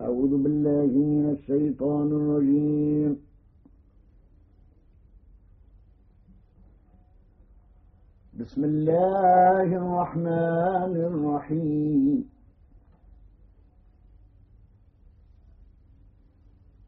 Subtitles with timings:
[0.00, 3.12] أعوذ بالله من الشيطان الرجيم.
[8.40, 12.30] بسم الله الرحمن الرحيم.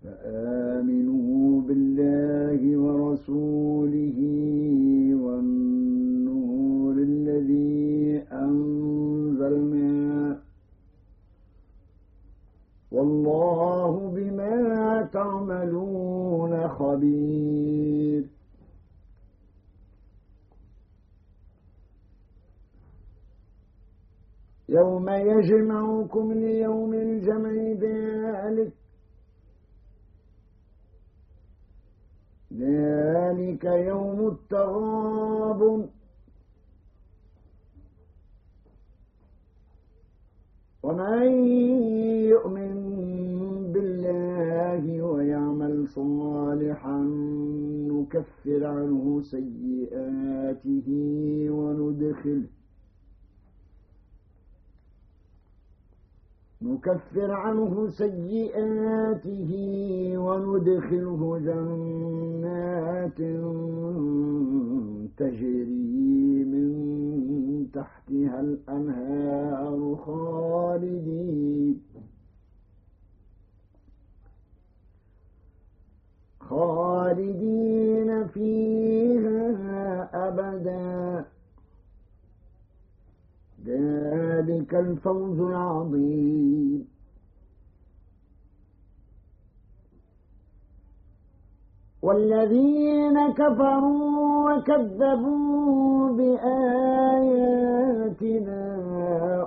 [0.03, 4.19] فآمنوا بالله ورسوله
[12.93, 18.25] والله بما تعملون خبير.
[24.71, 27.53] يوم يجمعكم ليوم الجمع
[27.87, 28.73] ذلك
[32.53, 35.89] ذلك يوم التغاب
[40.83, 41.45] ومن
[42.35, 42.80] يؤمن
[48.15, 50.89] نكفر عنه سيئاته
[51.51, 52.43] وندخله
[56.63, 59.51] نكفر عنه سيئاته
[60.19, 63.21] وندخله جنات
[65.17, 66.71] تجري من
[67.75, 71.81] تحتها الأنهار خالدين.
[76.41, 78.00] خالدين.
[78.27, 81.25] فيها أبداً.
[83.67, 87.00] ذلك الفوز العظيم.
[92.03, 96.61] والذين كفروا وكذبوا بآياتنا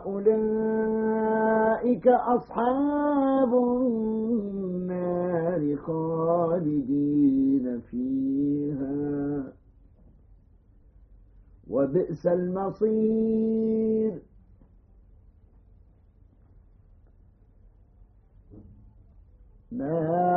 [0.05, 9.43] أولئك أصحاب النار خالدين فيها.
[11.69, 14.21] وبئس المصير.
[19.71, 20.22] ما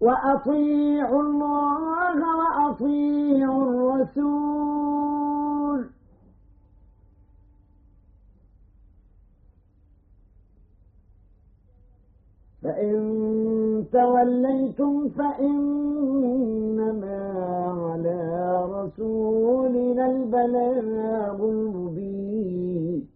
[0.00, 4.78] وأطيعوا الله وأطيعوا الرسول.
[12.62, 16.38] فإن توليتم فإنما
[17.90, 18.20] على
[18.64, 23.07] رسولنا البلاغ المبين.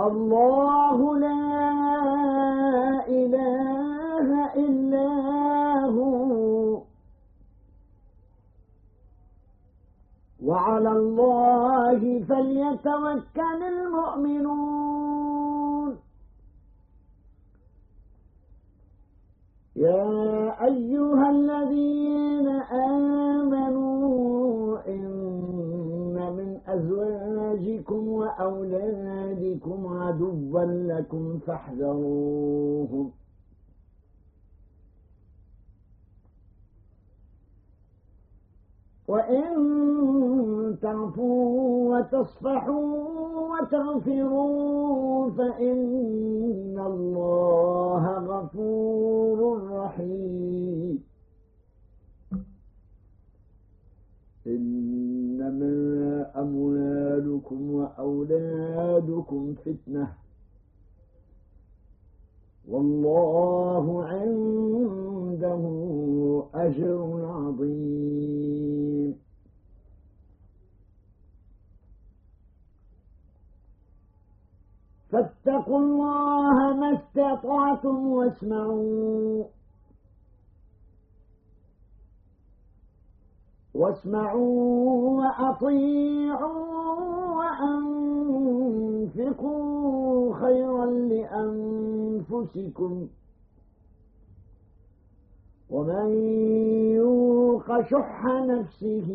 [0.00, 1.36] الله لا
[3.08, 5.08] إله إلا
[5.96, 6.82] هو.
[10.44, 14.86] وعلى الله فليتوكل المؤمنون.
[19.76, 23.75] يا أيها الذين آمنوا
[26.76, 33.10] أزواجكم وأولادكم عدوا لكم فاحذروهم
[39.08, 42.96] وإن تعفوا وتصفحوا
[43.50, 51.04] وتغفروا فإن الله غفور رحيم.
[56.36, 60.14] أموالكم وأولادكم فتنة.
[62.68, 65.62] والله عنده
[66.54, 69.16] أجر عظيم.
[75.10, 79.55] فاتقوا الله ما استطعتم واسمعوا.
[83.76, 86.76] واسمعوا وأطيعوا
[89.06, 90.86] وأنفقوا خيرا
[92.26, 93.08] لأنفسكم.
[95.70, 96.10] ومن
[96.94, 99.08] يوق شح نفسه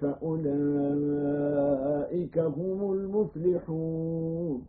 [0.00, 0.58] فأولئك
[2.38, 4.62] هم المفلحون.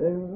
[0.00, 0.35] إن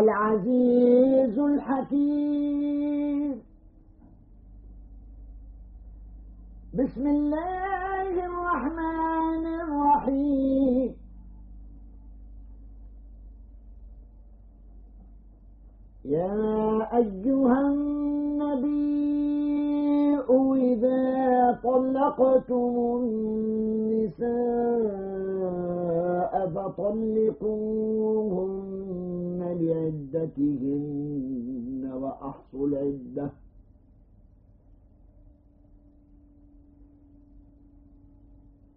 [0.00, 3.42] العزيز الحكيم.
[6.74, 10.94] بسم الله الرحمن الرحيم.
[16.04, 18.86] يا أيها النبي
[20.72, 21.04] إذا
[21.64, 24.26] طلقتم النساء
[26.54, 28.66] فطلقوهن
[29.54, 31.12] لعدتهن
[31.92, 33.30] وأحصوا العدة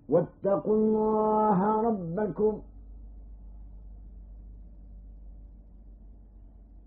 [0.10, 2.62] واتقوا الله ربكم.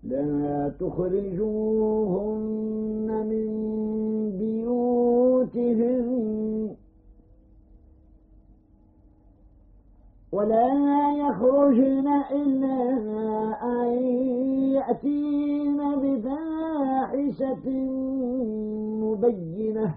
[0.03, 2.47] لا تخرجوهن
[3.31, 3.47] من
[4.39, 6.12] بيوتهم
[10.33, 12.77] ولا يخرجن إلا
[13.63, 14.03] أن
[14.73, 17.69] يأتين بفاحشة
[19.03, 19.95] مبينة.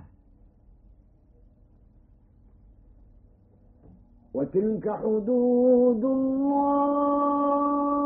[4.35, 8.06] وتلك حدود الله.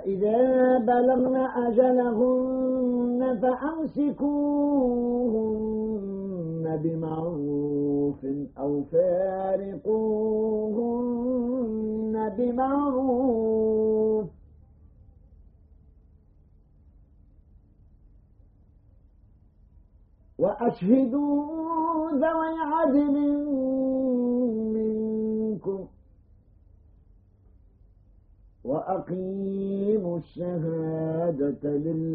[0.00, 4.20] فإذا بلغن أجلهن فأمسكوهن
[6.82, 8.26] بمعروف
[8.58, 9.84] أو فارقوهن
[12.38, 14.26] بمعروف.
[20.38, 23.16] وأشهدوا ذوي عدل
[28.90, 32.10] وأقيموا الشهادة لله.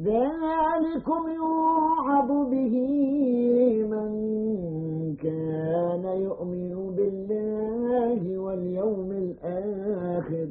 [0.00, 2.74] ذلكم يوعظ به
[3.92, 4.10] من
[5.16, 10.48] كان يؤمن بالله واليوم الآخر.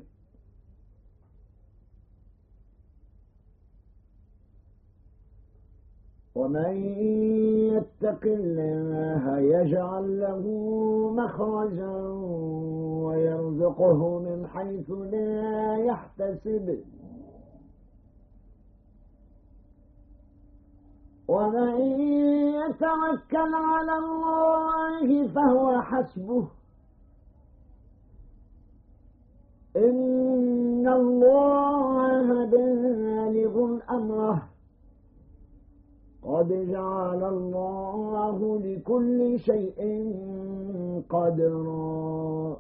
[6.35, 6.75] ومن
[7.77, 10.43] يتق الله يجعل له
[11.15, 11.97] مخرجا
[13.05, 16.79] ويرزقه من حيث لا يحتسب.
[21.27, 21.81] ومن
[22.59, 26.47] يتوكل على الله فهو حسبه.
[29.75, 34.56] إن الله بالغ أمره
[36.27, 39.79] قد جعل الله لكل شيء
[41.09, 42.57] قدرا.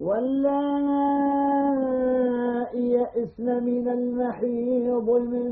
[0.00, 1.50] واللائي
[2.90, 5.50] يئسن من المحيض من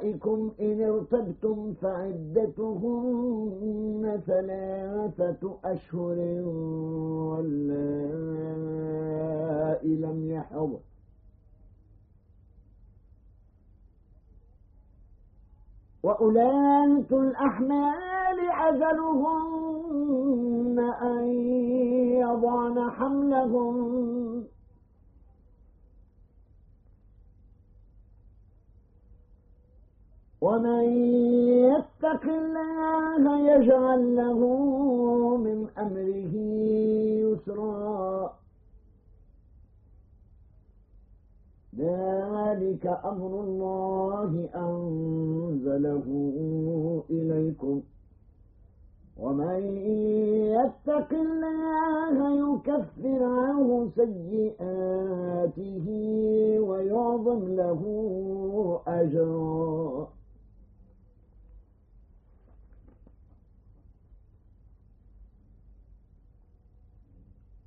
[0.00, 3.22] نسائكم إن ارتبتم فعدتهن
[4.26, 6.18] ثلاثة أشهر
[7.30, 7.80] واللائي
[9.96, 10.70] لم يحض.
[16.10, 18.38] وأولاة الأحمال
[18.68, 19.98] أجلهن
[21.02, 21.24] أن
[22.18, 23.76] يضعن حملهم.
[30.40, 30.84] ومن
[31.70, 34.40] يتق الله يجعل له
[35.36, 36.34] من أمره
[37.22, 38.32] يسرا.
[42.50, 46.06] ذلك أمر الله أنزله
[47.10, 47.82] إليكم.
[49.18, 49.76] ومن
[50.56, 52.16] يتق الله
[52.54, 55.86] يكفر عنه سيئاته
[56.60, 57.82] ويعظم له
[58.86, 60.08] أجرا.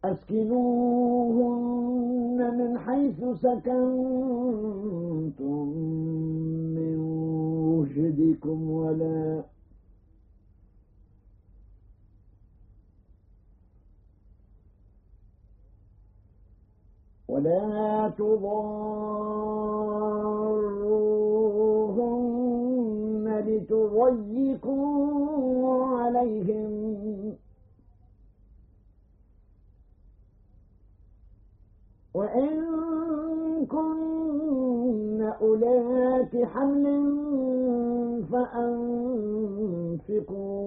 [0.03, 1.63] أسكنوهم
[2.51, 4.43] من حيث سكنتم
[6.75, 6.97] من
[7.69, 9.43] وجدكم ولا
[17.27, 18.12] ولا
[22.03, 24.97] تضاروهن لتضيقوا
[25.97, 26.82] عليهم
[32.13, 32.65] وإن
[33.65, 37.13] كن أولات حمل
[40.03, 40.58] فأنفقوا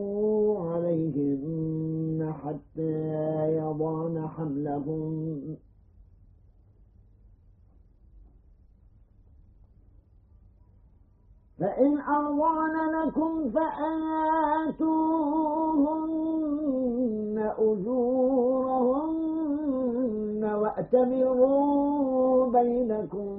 [0.71, 5.57] عليهن حتى يضعن حملهن.
[11.59, 14.77] فإن أرضعن لكم فآتوهن
[17.59, 18.76] أجورهن
[20.77, 23.39] وأتمروا بينكم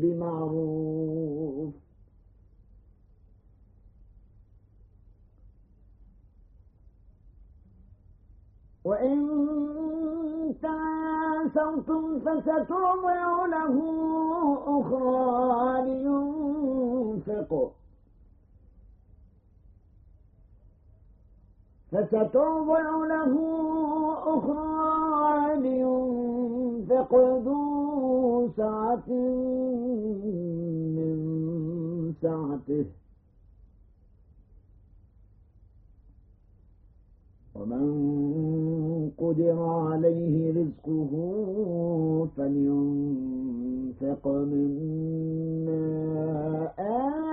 [0.00, 1.74] بمعروف.
[8.84, 9.18] وإن
[10.62, 13.76] تعاسرتم فسترضع له
[14.66, 17.72] أخرى لينفق
[21.94, 23.34] فسترضع له
[24.26, 29.08] أخرى لينفق ذو سعة
[30.96, 31.16] من
[32.22, 32.86] سعته.
[37.54, 37.86] ومن
[39.18, 41.12] قدر عليه رزقه
[42.36, 45.84] فلينفق مما
[46.78, 47.23] آتاه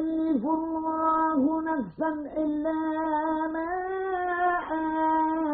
[0.00, 2.72] يكلف الله نفسا إلا
[3.54, 3.70] ما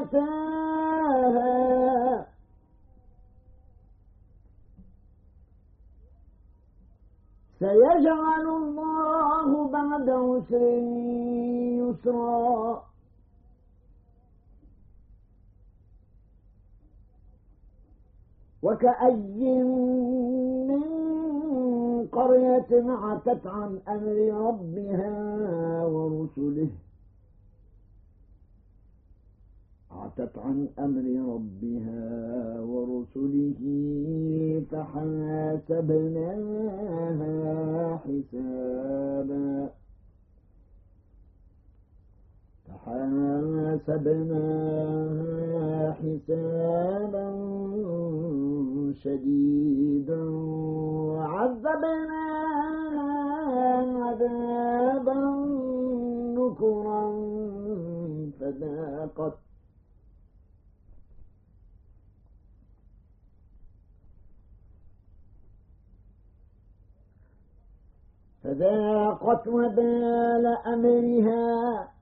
[0.02, 1.56] آتاها.
[7.58, 10.62] سيجعل الله بعد عسر
[11.80, 12.86] يسرا.
[18.62, 19.62] وكأي
[20.68, 21.15] من
[22.12, 26.68] قرية عتت عن أمر ربها ورسله.
[29.90, 33.60] عتت عن أمر ربها ورسله
[34.70, 35.96] فحاسبناها
[37.96, 39.70] حسابا.
[44.16, 47.26] فحاسبناها حسابا
[49.02, 50.22] شديدا
[51.12, 52.26] وعذبناها
[54.04, 55.14] عذابا
[56.36, 57.02] نكرا
[58.40, 59.38] فذاقت
[68.44, 71.95] فذاقت وبال أمرها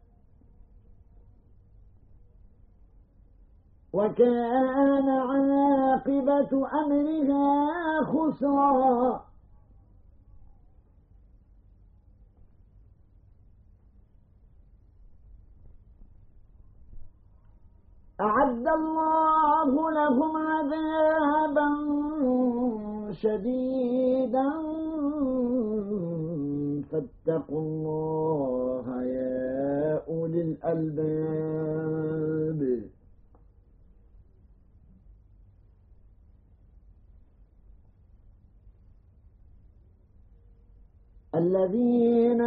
[3.94, 7.52] وكان عاقبة أمرها
[8.02, 9.24] خسرا.
[18.20, 21.68] أعد الله لهم عذابا
[23.12, 24.50] شديدا.
[26.90, 32.03] فاتقوا الله يا أولي الألباب.
[41.54, 42.40] الذين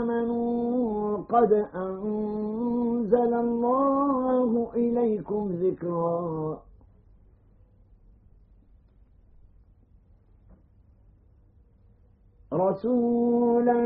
[0.00, 6.62] آمنوا قد أنزل الله إليكم ذكرًا.
[12.52, 13.80] رسولا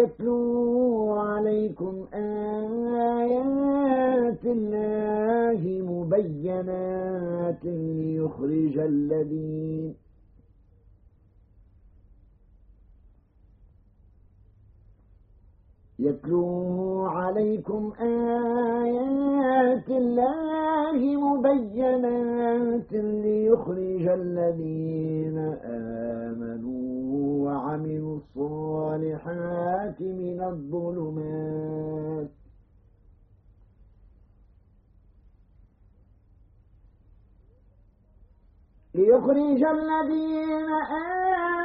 [0.00, 3.42] يتلو عليكم آيات
[4.44, 5.62] الله
[5.92, 9.71] مبينات ليخرج الذين
[16.16, 25.38] يتلو عليكم آيات الله مبينات ليخرج الذين
[26.28, 32.30] آمنوا وعملوا الصالحات من الظلمات
[38.94, 40.70] ليخرج الذين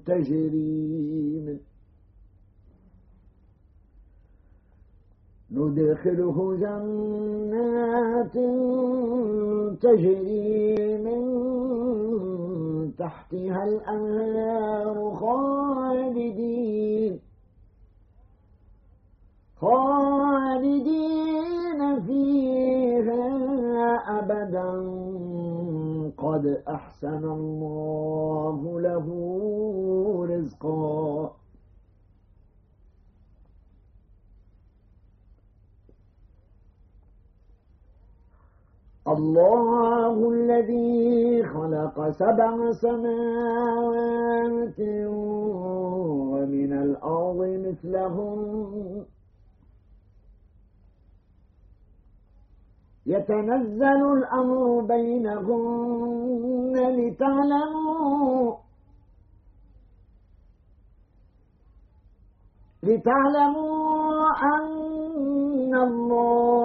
[0.05, 1.38] تجري
[5.69, 8.33] من ندخله جنات
[9.81, 11.21] تجري من
[12.97, 17.19] تحتها الأنهار خالدين
[19.61, 23.25] خالدين فيها
[24.19, 24.71] أبدا.
[26.17, 29.07] قد أحسن الله له
[30.29, 31.38] رزقا.
[39.09, 44.79] الله الذي خلق سبع سماوات
[46.39, 49.05] ومن الأرض مثلهم.
[53.05, 58.55] يتنزل الأمر بينهن لتعلموا
[62.83, 66.58] لتعلموا أن الله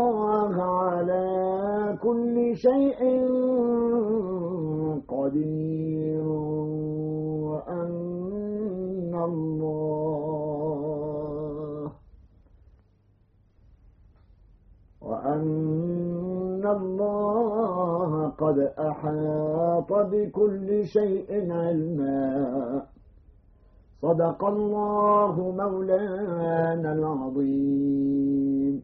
[2.14, 3.00] كل شيء
[5.08, 6.26] قدير
[7.50, 10.54] وأن الله
[15.02, 22.86] وأن الله قد أحاط بكل شيء علما.
[24.02, 28.74] صدق الله مولانا العظيم.